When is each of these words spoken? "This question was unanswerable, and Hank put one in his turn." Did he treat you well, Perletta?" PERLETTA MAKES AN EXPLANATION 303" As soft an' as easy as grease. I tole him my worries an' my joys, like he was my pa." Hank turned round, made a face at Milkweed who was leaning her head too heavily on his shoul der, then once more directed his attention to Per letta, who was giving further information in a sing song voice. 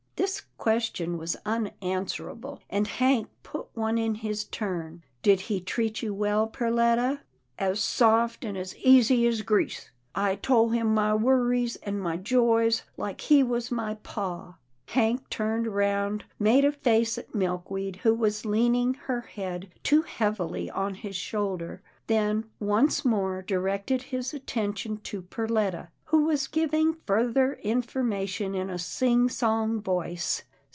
"This 0.31 0.41
question 0.59 1.17
was 1.17 1.35
unanswerable, 1.47 2.61
and 2.69 2.85
Hank 2.85 3.29
put 3.41 3.69
one 3.73 3.97
in 3.97 4.13
his 4.13 4.43
turn." 4.43 5.03
Did 5.23 5.41
he 5.41 5.59
treat 5.59 6.03
you 6.03 6.13
well, 6.13 6.45
Perletta?" 6.47 6.55
PERLETTA 6.55 7.09
MAKES 7.09 7.21
AN 7.57 7.71
EXPLANATION 7.71 7.71
303" 7.71 7.71
As 7.71 7.79
soft 7.79 8.45
an' 8.45 8.57
as 8.57 8.77
easy 8.85 9.27
as 9.27 9.41
grease. 9.41 9.89
I 10.13 10.35
tole 10.35 10.69
him 10.69 10.93
my 10.93 11.15
worries 11.15 11.77
an' 11.77 11.97
my 11.97 12.17
joys, 12.17 12.83
like 12.97 13.21
he 13.21 13.41
was 13.41 13.71
my 13.71 13.95
pa." 13.95 14.57
Hank 14.89 15.27
turned 15.31 15.65
round, 15.65 16.25
made 16.37 16.65
a 16.65 16.71
face 16.71 17.17
at 17.17 17.33
Milkweed 17.33 17.95
who 18.03 18.13
was 18.13 18.45
leaning 18.45 18.93
her 19.05 19.21
head 19.21 19.71
too 19.81 20.03
heavily 20.03 20.69
on 20.69 20.93
his 20.93 21.15
shoul 21.15 21.57
der, 21.57 21.81
then 22.05 22.45
once 22.59 23.03
more 23.03 23.41
directed 23.41 24.03
his 24.03 24.35
attention 24.35 24.97
to 24.97 25.23
Per 25.23 25.47
letta, 25.47 25.89
who 26.13 26.25
was 26.25 26.47
giving 26.49 26.93
further 27.05 27.53
information 27.63 28.53
in 28.53 28.69
a 28.69 28.77
sing 28.77 29.29
song 29.29 29.79
voice. 29.81 30.43